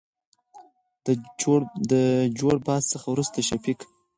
[1.85, 3.79] دجړبحث څخه ورورسته شفيق